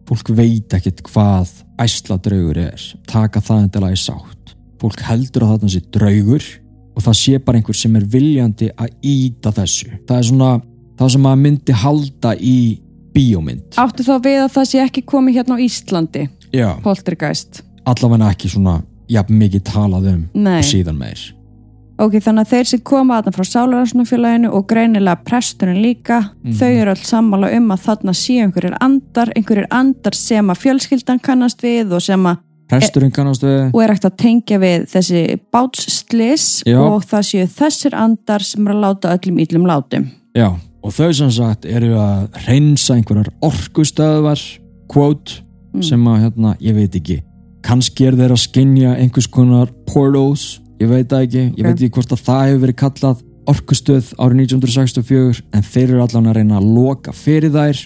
[0.09, 4.55] Fólk veit ekkert hvað æsla draugur er, taka það endilega í sátt.
[4.81, 6.47] Fólk heldur að þarna sé draugur
[6.95, 9.91] og það sé bara einhver sem er viljandi að íta þessu.
[10.09, 10.51] Það er svona
[10.99, 12.57] það sem maður myndi halda í
[13.13, 13.77] bíómynd.
[13.79, 17.61] Áttu þá við að það sé ekki komið hérna á Íslandi, Já, poltergeist?
[17.85, 20.61] allavega ekki svona jafn mikið talað um Nei.
[20.65, 21.21] síðan meir.
[21.99, 26.53] Ok, þannig að þeir sem koma þarna frá Sálarannskunarfélaginu og greinilega presturinn líka, Mhm.
[26.55, 31.19] þau eru alls sammála um að þarna séu einhverjir andar, einhverjir andar sem að fjölskyldan
[31.21, 32.37] kannast við og sem að
[32.69, 36.77] Presturinn kannast við, og er ekkert að tengja við þessi bátsslis Já.
[36.79, 40.07] og það séu þessir andar sem er að láta öllum íllum látum.
[40.35, 45.41] já, og þau sem sagt eru að reynsa einhverjar orkustöðvar, quote,
[45.73, 45.83] Mm.
[45.83, 47.21] sem að hérna, ég veit ekki,
[47.61, 51.93] kannski er þeir að skinja einhvers konar portals, ég veit það ekki, ég veit ekki
[51.97, 56.59] hvort að það hefur verið kallað orkustöð árið 1964 en þeir eru allan að reyna
[56.59, 57.81] að loka fyrir þær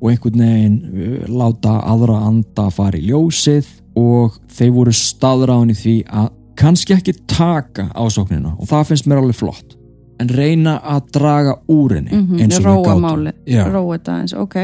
[0.00, 5.78] og einhvern veginn uh, láta aðra anda fara í ljósið og þeir voru staðráðin í
[5.78, 9.78] því að kannski ekki taka ásóknina og það finnst mér alveg flott
[10.22, 13.64] en reyna að draga úr henni Mm eins og máli, Já.
[13.68, 14.56] róa þetta eins, ok.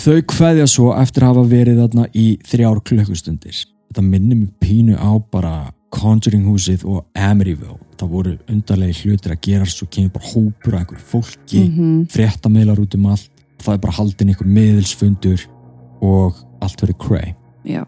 [0.00, 3.58] Þau kveðja svo eftir að hafa verið þarna í þrjár klukkustundir.
[3.90, 7.76] Þetta minnir mig pínu á bara Conjuring húsið og Emeryville.
[8.00, 12.06] Það voru undarlegi hlutir að gera svo kemur bara hópur af einhverju fólki, mm Mhm.
[12.10, 13.28] fréttamiðlar út um allt.
[13.62, 15.46] Það er bara haldin einhver miðilsfundur
[16.02, 17.34] og allt verið cray.
[17.64, 17.84] Já.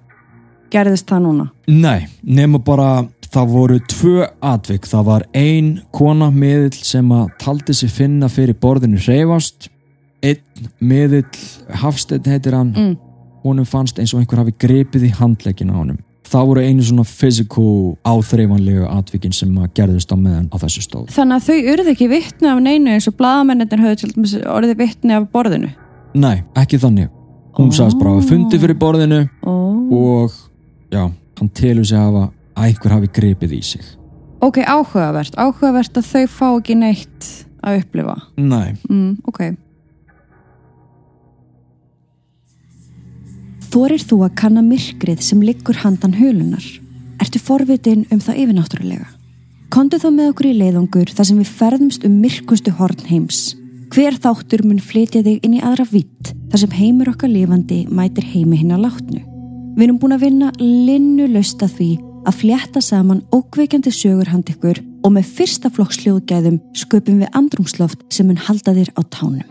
[0.71, 1.51] Gerðist það núna?
[1.69, 4.87] Nei, nema bara það voru tvö atvik.
[4.87, 9.69] Það var ein kona miðill sem að taldi sig finna fyrir borðinu reyfast.
[10.23, 10.39] Einn
[10.81, 11.25] miðill,
[11.71, 12.97] Hafsteinn heitir hann, Mm.
[13.45, 15.99] honum fannst eins og einhver hafi gripið í handlegin á honum.
[16.25, 21.11] Það voru einu svona physical áþreifanlegu atvikin sem að gerðist á meðan á þessu stóð.
[21.13, 25.15] Þannig að þau urðu ekki vittni af neinu eins og bladamennir höfðu til orðið vittni
[25.19, 25.69] af borðinu.
[26.15, 27.11] Nei, ekki þannig.
[27.59, 27.75] Hún Ó.
[27.77, 29.93] sagðist bara að fundi fyrir borðinu Oh.
[29.93, 30.33] og
[30.91, 33.83] já, hann telur sig að einhver hafi gripið í sig.
[34.41, 35.35] Ok, áhugavert.
[35.37, 37.29] Áhugavert að þau fá ekki neitt
[37.63, 38.17] að upplifa.
[38.37, 39.57] Nei, Mm, ok.
[43.75, 46.63] Þorir þú að kanna myrkrið sem liggur handan hulunar?
[47.19, 49.09] Ertu forvitin um það yfirnáttúrulega?
[49.75, 53.41] Kondu þá með okkur í leiðangur þar sem við ferðumst um myrkustu horn heims.
[53.91, 58.31] Hver þáttur mun flytja þig inn í aðra vitt þar sem heimur okkar lifandi mætir
[58.31, 59.25] heimi hinn að látnu.
[59.75, 61.91] Við erum búin að vinna linnu lösta því
[62.31, 68.07] að flétta saman ókveikjandi sögur hand ykkur og með fyrsta flokks hljóðgæðum sköpum við andrumsloft
[68.07, 69.43] sem mun halda þér á tánum.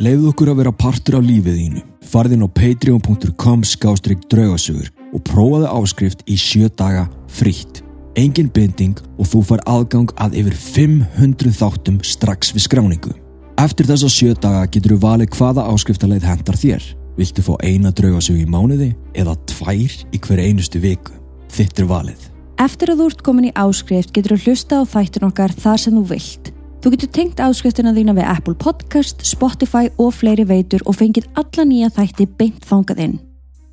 [0.00, 1.89] leiðu okkur að vera partur af lífið þínu.
[2.10, 7.84] Farðin á patreon.com skástrík draugasögur og prófaðu áskrift í sjö daga frítt.
[8.18, 13.14] Engin binding og þú far aðgang að yfir 500 þáttum strax við skráningu.
[13.62, 16.90] Eftir þessa sjö daga getur þú valið hvaða áskriftarleið hendar þér.
[17.20, 21.14] Viltu fá eina draugasögu í mánuði eða tvær í hver einustu viku?
[21.54, 22.30] Þitt er valið.
[22.58, 25.94] Eftir að þú ert komin í áskrift getur þú hlusta á þættin okkar þar sem
[25.94, 26.56] þú vilt.
[26.80, 31.66] Þú getur tengt áskriftina þína við Apple Podcast, Spotify og fleiri veitur og fengið alla
[31.68, 33.18] nýja þætti beint þangað inn.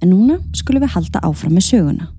[0.04, 2.10] En núna skulum við halda áfram með söguna.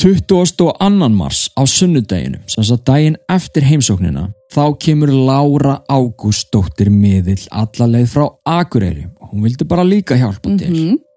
[0.00, 7.44] og annan mars á sunnudeginu, sem sagt daginn eftir heimsóknina, þá kemur Lára Ágústóttir miðill
[7.52, 11.09] allarleið frá Akureyri og hún vildi bara líka hjálpa til Mhm.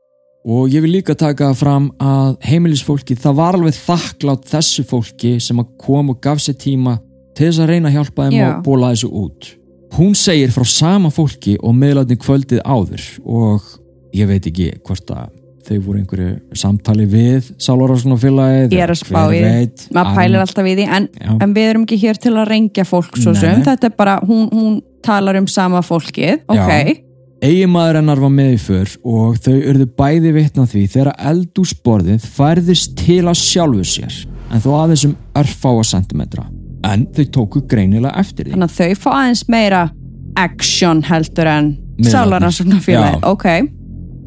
[0.44, 5.62] Og ég vil líka taka fram að heimilisfólki það var alveg þakklátt þessu fólki sem
[5.64, 6.98] að kom og gaf sér tíma
[7.34, 8.48] til þess að reyna að hjálpa þeim Já.
[8.50, 9.54] og bóla þessu út
[9.94, 13.72] hún segir frá sama fólki og meðlætni kvöldið áður og
[14.14, 15.32] ég veit ekki hvort að
[15.64, 19.86] þau voru einhverju samtali við Sálvarásnafélagið Ég er að spá í því.
[19.96, 21.30] maður pælir alltaf í því en, Já.
[21.46, 24.50] en við erum ekki hér til að rengja fólk svo sem, þetta er bara hún,
[24.52, 27.03] hún talar um sama fólkið ok,
[27.44, 32.94] Eiginmaður hennar var með í för og þau urðu bæði vitna því þegar eldúsborðið færðist
[33.02, 34.20] til að sjálfu sér
[34.54, 36.46] en þó aðeins um örfáa sentimetra
[36.88, 39.82] en þau tóku greinilega eftir því þannig að þau fá aðeins meira
[40.40, 42.12] action heldur en Miðlarnir.
[42.16, 43.28] sálarnarsóknarfélagi, Já.
[43.30, 43.48] ok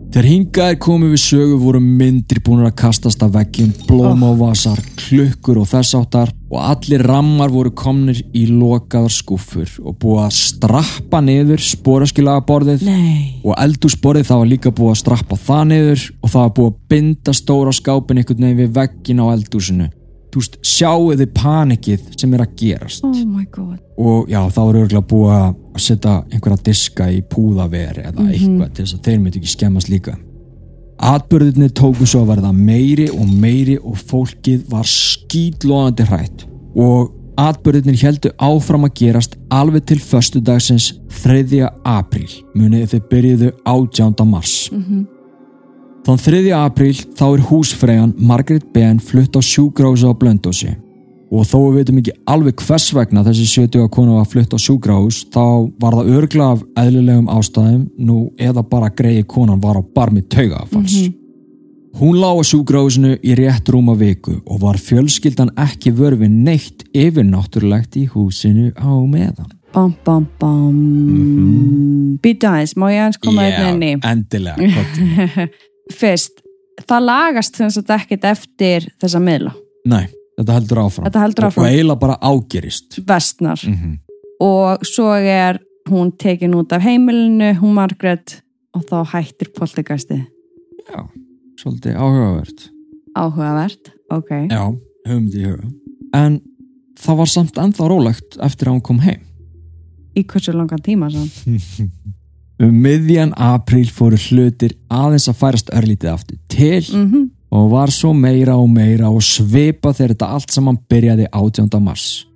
[0.06, 5.68] Þegar hingaðir komið við sögu voru myndir búin að kastast af veggjum, blómávasar, klukkur og
[5.72, 11.64] þess áttar og allir rammar voru komnir í lokaðar skúffur og búið að strappa niður
[11.66, 16.46] spóraskilaga borðið nei, og eldúsborðið það var líka búið að strappa það niður og það
[16.46, 19.90] var búið að binda stóra skápin einhvern veginn við veggin á eldúsinu.
[20.36, 23.06] Þú veist, sjáu þið panikið sem er að gerast?
[23.08, 28.74] Oh og já, þá er örgulega búið að setja einhverja diska í púðaveri eða eitthvað
[28.76, 30.18] til þess að þeir myndi ekki skemmast líka.
[31.08, 36.46] Atbörðinni tóku svo að verða meiri og meiri og fólkið var skýtlóðandi hrætt.
[36.76, 40.92] Og atbörðinni heldu áfram að gerast alveg til föstudagsins
[41.24, 41.64] 3.
[41.80, 42.28] apríl.
[42.52, 44.26] Munið þau byrjuðu 18.
[44.28, 44.58] mars
[46.06, 46.50] Þann 3.
[46.54, 50.70] apríl þá er húsfreyjan Margaret Ben flutt á sjúgrása á Blöndósi
[51.34, 55.24] og þó við veitum ekki alveg hvers vegna þessi 70 konu var flutt á sjúgrás
[55.34, 55.42] þá
[55.82, 60.94] var það örgla af eðlilegum ástæðum nú eða bara greiði konan var á barmi taugafalls.
[61.98, 67.98] Hún lá á sjúgrásinu í rétt rúma viku og var fjölskyldan ekki vörfi neitt yfirnáttúrulegt
[67.98, 69.50] í húsinu á meðan.
[69.74, 72.18] bam bam bam Mhm.
[72.22, 73.72] býta aðeins, má ég aðeins koma yeah.
[73.74, 75.48] inn í endilega.
[75.92, 76.42] fyrst,
[76.86, 79.52] það lagast sem sagt ekkert eftir þessa miðla
[79.86, 81.04] Nei, þetta heldur áfram.
[81.06, 81.62] Þetta heldur áfram.
[81.62, 82.98] Og eiginlega bara ágerist.
[83.06, 83.98] vestnar Mm
[84.40, 85.56] og svo er
[85.88, 88.42] hún tekin út af heimilinu, hún Margaret
[88.76, 90.18] og þá hættir poltergæsti
[90.90, 91.00] Já,
[91.56, 92.66] svolítið áhugavert.
[93.16, 94.60] áhugavert, ok Já,
[95.08, 95.70] höfum því huga.
[96.12, 96.40] En
[97.00, 99.22] það var samt ennþá rólegt eftir að hún kom heim.
[100.16, 101.32] í hversu langan tíma sann
[102.56, 108.10] Um miðjan apríl fóru hlutir aðeins að færast örlítið aftur til mm og var svo
[108.12, 111.68] meira og meira og svipa þegar þetta allt saman byrjaði 18.
[111.80, 112.26] mars.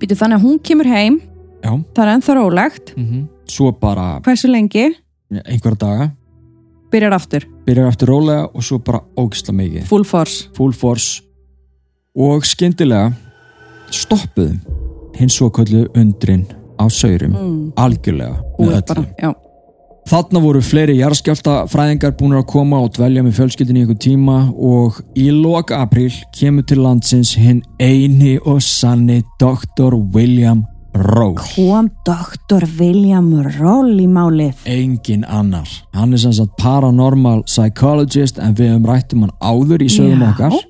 [0.00, 1.20] Býtu þannig að hún kemur heim.
[1.62, 4.84] Já, það er ennþá rólegt, mm svo bara hversu lengi?
[5.30, 6.04] Einhverja daga,
[6.92, 9.86] byrjar aftur, byrjar eftir rólega og svo bara ógisla mikið.
[9.86, 10.48] full force.
[10.54, 11.22] Full force.
[12.14, 13.12] Og skyndilega
[13.90, 14.58] stoppuðum
[15.18, 16.46] hins svo köllu undrin
[16.78, 17.32] á saurum.
[17.32, 17.72] Mm.
[17.76, 19.34] algjörlega með öllu.
[20.10, 24.96] Þarna voru fleiri jarðskjáltafræðingar búin að koma og dvelja með fjölskyldinni í einhver tíma og
[25.14, 29.94] í loka apríl kemur til landsins hinn eini og sanni Dr.
[30.10, 30.64] William
[30.98, 31.38] Rowe.
[31.52, 35.70] kom doktor William Roll í málið Engin annar.
[35.94, 40.26] Hann er sem sagt paranormal psychologist en við höfum rætt um hann áður í sögum
[40.26, 40.32] Já.
[40.32, 40.60] okkar.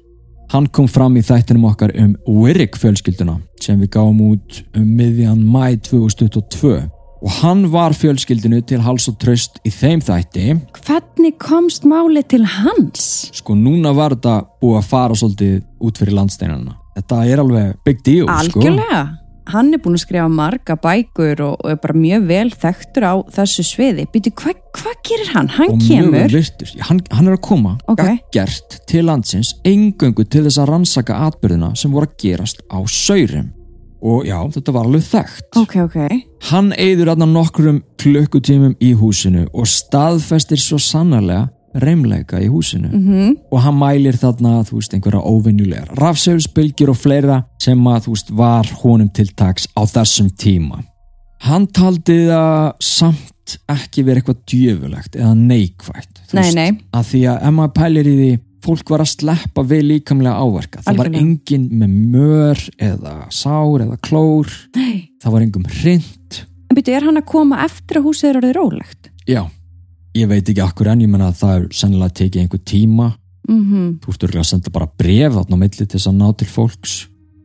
[0.53, 5.41] Hann kom fram í þættinum okkar um Wirrick fjölskylduna sem við gáum út um miðjan
[5.41, 6.91] mæ 2022
[7.21, 10.47] og hann var fjölskyldinu til hals og tröst í þeim þætti
[10.81, 13.31] hvernig komst málið til hans?
[13.37, 18.05] sko núna var þetta búið að fara svolítið út fyrir landsteinana þetta er alveg big
[18.07, 18.61] deal sko.
[18.61, 19.03] algjörlega
[19.51, 23.15] hann er búin að skrifa marga bækur og, og er bara mjög vel þekktur á
[23.37, 25.49] þessu sviði býtu, hvað hva gerir hann?
[25.57, 26.37] hann og kemur
[26.89, 28.05] hann, hann er að koma Ok.
[28.35, 33.51] gert til landsins engöngu til þess að rannsaka atbyrðina sem voru að gerast á saurum
[34.03, 35.49] og já, þetta var alveg þekkt.
[35.61, 35.97] Ok, ok,
[36.51, 41.49] hann eyður aðna nokkrum klukkutímum í húsinu og staðfestir svo sannarlega
[41.81, 42.89] reymleika í húsinu.
[42.91, 43.35] Mhm.
[43.53, 48.31] Og hann mælir þarna, þú veist, einhverja óvinnulegar rafsegulsbylgjur og fleira sem að, þú veist,
[48.35, 50.83] var honum til taks á þessum tíma.
[51.47, 56.71] Hann taldi það samt ekki verið eitthvað djöfulegt eða neikvægt, þú Nei, veist, nei.
[56.93, 58.29] að því að ef maður pælir í því,
[58.65, 60.83] fólk var að sleppa við líkamlega áverka.
[60.85, 61.27] Það var Algjörlega.
[61.27, 65.11] engin með mör eða sár eða klór, Nei.
[65.23, 66.41] það var engum hrind.
[66.71, 69.11] en býtu, er hann að koma eftir að húsið er orðið rólegt?
[69.27, 69.43] Já,
[70.15, 73.09] ég veit ekki akkur en ég menna að það er sennilega tekið einhver tíma
[73.49, 76.29] mhm þú ert örgulega að senda bara bref þarna á milli til þess að ná
[76.39, 76.93] til fólks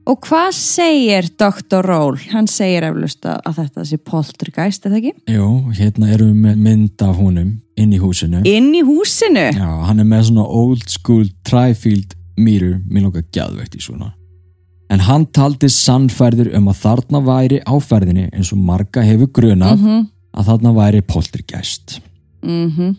[0.05, 1.81] Og hvað segir Dr.
[1.81, 2.19] Roll?
[2.29, 5.13] Hann segir eflust að, að þetta sé poltergeist, eða ekki?
[5.33, 9.47] Jú, hérna erum við með mynd af honum inn í húsinu Inn í húsinu?
[9.55, 14.13] Já, hann er með svona old school tri-field mirror, mér lókar gæðveikt í svona
[14.93, 19.85] En hann taldi sannfærður um að þarna væri áferðinni eins og marga hefur grunað mm
[19.85, 20.05] -hmm.
[20.37, 22.01] að þarna væri poltergeist.
[22.43, 22.95] Mm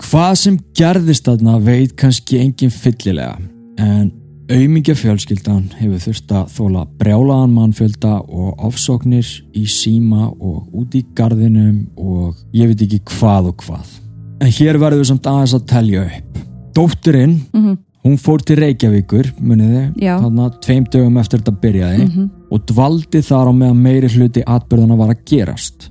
[0.00, 3.36] Hvað sem gerðist þarna veit kannski engin fyllilega
[3.76, 4.12] en
[4.50, 11.04] aumingja fjölskyldan hefur þurft að þóla brjálaðan mannfjölda og ofsóknir í síma og út í
[11.16, 13.92] gardinum og ég veit ekki hvað og hvað.
[14.40, 16.42] En hér verður við samt aðeins að telja upp.
[16.74, 17.78] Dótturinn, -hmm.
[18.04, 22.10] hún fór til Reykjavíkur, muniði, þarna tveim dögum eftir þetta byrjaði
[22.50, 25.90] og dvaldi þar á meðan meiri hluti atbyrðana var að gerast.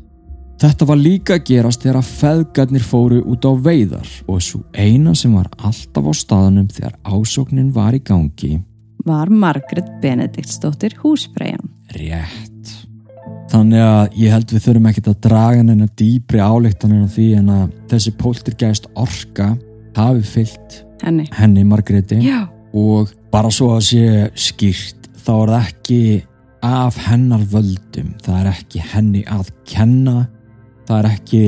[0.60, 5.14] Þetta var líka að gerast þegar að feðgarnir fóru út á veiðar og svo eina
[5.16, 8.58] sem var alltaf á staðanum þegar ásóknin var í gangi
[9.08, 11.70] Var Margaret Benediktsdóttir húsfreyjan.
[11.96, 12.74] rétt.
[13.50, 17.50] Þannig að ég held við þurfum ekkert að draga neina dýpri álíktanir á því en
[17.56, 19.48] að þessi poltergeist orka
[19.96, 21.26] hafi fyllt Henni.
[21.32, 22.50] henni Margréti Já.
[22.76, 24.04] og bara svo að sé
[24.36, 26.02] skýrt þá er það ekki
[26.68, 30.28] af hennar völdum það er ekki henni að kenna
[30.90, 31.44] það er ekki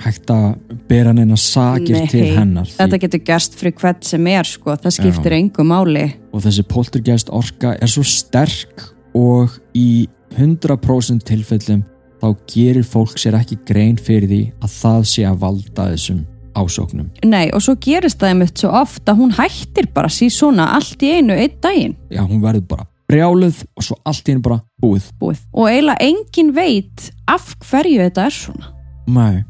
[0.00, 4.26] hægt að bera neina sakir Nei, til hennar því, Þetta getur gerst fyrir hvert sem
[4.32, 6.06] er sko, það skiptir engu máli.
[6.32, 8.86] og þessi poltergeist orka er svo sterk
[9.16, 11.82] og í 100% tilfellum
[12.20, 16.22] þá gerir fólk sér ekki grein fyrir því að það sé að valda þessum
[16.56, 20.70] ásóknum Nei, og svo gerist það einmitt svo oft að hún hættir bara síð svona
[20.78, 24.44] allt í einu einn daginn já hún verður bara brjáluð og svo allt í henni
[24.44, 25.40] bara búið búið.
[25.52, 28.68] Og eiginlega engin veit af hverju þetta er svona.
[29.14, 29.42] Nei,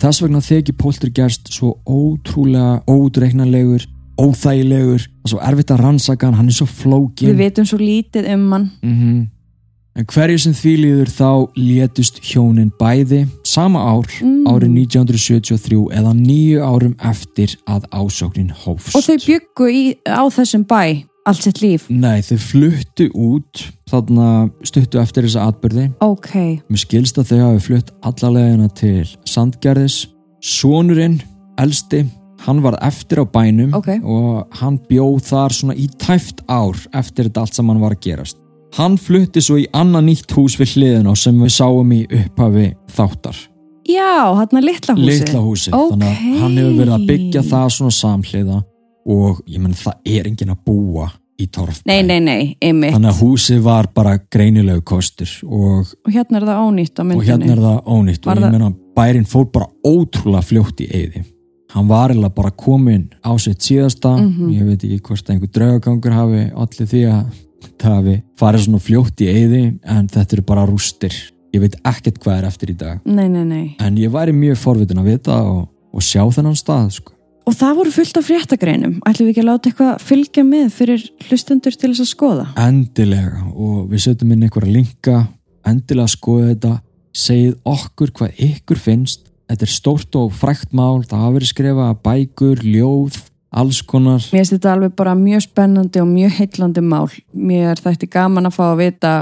[0.00, 3.86] þess vegna þykir poltergeist svo ótrúlega ódreiknanlegur,
[4.18, 8.32] óþægilegur er svo erfitt að rannsaka hann, hann er svo flókin Við vitum svo lítið
[8.34, 8.70] um hann.
[8.82, 9.26] mm
[9.98, 14.44] En hverju sem því líður þá létust hjónin bæði sama ár, Mm.
[14.46, 18.94] árið 1973 eða nýju árum eftir að ásóknin hófst.
[18.94, 21.86] Og þau byggu í, á þessum bæ allt sitt líf.
[21.92, 24.28] Nei, þau fluttu út þarna
[24.66, 25.88] stuttu eftir þessa atbyrði.
[26.04, 26.32] Ok,
[26.68, 30.06] Mér skilst að þau hafi flutt allalegina til Sandgerðis.
[30.44, 31.18] Sónurinn,
[31.58, 32.04] elsti,
[32.46, 33.88] hann var eftir á bænum Ok.
[34.06, 38.36] og hann bjóð þar svona í tæft ár eftir þetta allt saman var að gerast.
[38.76, 42.74] Hann flutti svo í annað nýtt hús við hliðin á sem við sáum í upphafi
[42.94, 43.36] þáttar.
[43.88, 45.08] já, hann er litla húsið.
[45.08, 45.72] Litla húsið.
[45.72, 46.38] Þannig að Ókei.
[46.42, 48.58] hann hefur verið að byggja það svona samhliða
[49.08, 51.86] og ég menn það er enginn að búa í torfbæ.
[51.86, 52.92] Nei, nei, nei, einmitt.
[52.96, 57.18] Þannig að húsið var bara greinilegu kostur og Og hérna er það ónýtt á myndinni.
[57.22, 60.88] og hérna er það ónýtt Var og ég meina bærin fór bara ótrúlega fljótt í
[60.90, 61.24] eyði
[61.74, 64.50] hann var eða bara komin á sitt síðasta Mhm.
[64.50, 67.24] ég veit ekki hvort einhver draugagangur hafi allir því að
[67.78, 71.12] það hafi farið svona fljótt í eyði en þetta eru bara rústir
[71.54, 73.76] ég veit ekkert hvað er eftir í dag Nei, nei, nei.
[73.78, 77.12] en ég væri mjög forvitin að vita og, og sjá þennan stað sko.
[77.48, 78.98] Og það voru fullt af fréttagreinum.
[79.08, 82.44] Ætlum við ekki að láta eitthvað fylgja með fyrir hlustendur til þess að skoða?
[82.60, 83.40] endilega.
[83.56, 85.16] Og við setjum inn einhverja linka.
[85.64, 86.72] Endilega skoða þetta.
[87.16, 89.24] Segið okkur hvað ykkur finnst.
[89.48, 91.00] Þetta er stórt og frækt mál.
[91.08, 93.16] Það hafa verið skrifað bækur, ljóð
[93.50, 97.08] alls konar Mér finnst þetta alveg bara mjög spennandi og mjög heillandi mál.
[97.32, 99.12] Mér þætti gaman að fá að vita,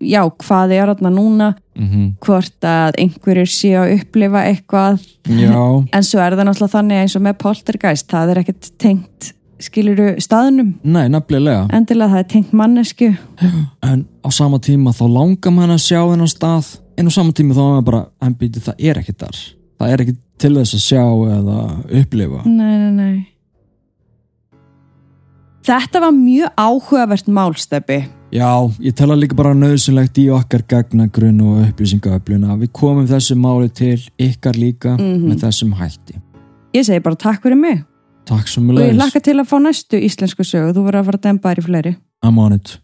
[0.00, 5.00] já, hvað er þarna núna, mm hvort að einhverjir sé að upplifa eitthvað.
[5.26, 9.32] já, En svo er það náttúrulega þannig eins og með poltergeist, það er ekkert tengt,
[9.62, 10.74] skiluru, staðnum.
[10.84, 13.10] nei, nefnilega Endilega það er tengt mannesku.
[13.90, 17.54] en á sama tíma þá langar mann að sjá þennan stað en á sama tíma
[17.56, 19.38] þá er maður bara en býti það er ekkert þar
[19.82, 21.02] það er ekkert til þess að sjá
[21.38, 21.58] eða
[22.02, 23.14] upplifa Nei, nei, nei.
[25.62, 28.00] Þetta var mjög áhugavert málsteppi.
[28.32, 28.48] Já,
[28.80, 32.56] ég tala líka bara nöðsynlegt í okkar gagnagrun og upplýsingaöfluna.
[32.62, 35.28] Við komum þessu máli til ykkar líka Mhm.
[35.30, 36.18] með þessum hætti.
[36.74, 37.84] Ég segi bara takk fyrir mig
[38.24, 38.98] Takk sem og við ég leiðis.
[38.98, 40.72] lakka til að fá næstu íslensku sögu.
[40.72, 41.96] Þú verður að fara að dempa þér í fleiri.
[42.24, 42.78] I'm on it.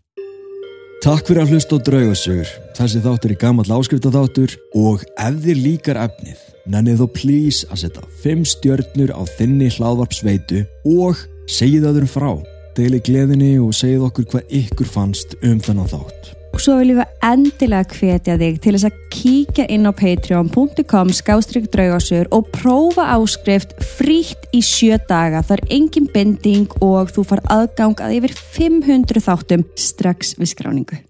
[1.02, 2.48] Takk fyrir að hlusta á draugasögur.
[2.76, 8.02] Þessi þáttur er gammal áskriftaþáttur og ef þér líkar efnið, nennið þó please að setja
[8.22, 11.16] 5 stjörnur á þinni hlaðvarpsveitu og
[11.46, 12.42] segið öðrum frá.
[12.76, 16.34] Deili gleðinni og segið okkur hvað ykkur fannst um þennan þátt.
[16.56, 21.68] Og svo viljum við endilega hvetja þig til þess að kíkja inn á patreon.com skástrygg
[21.74, 25.44] draugasögur og prófa áskrift frítt í sjö daga.
[25.44, 31.04] Það er engin binding og þú far aðgang að yfir 500 þáttum strax við skráningu.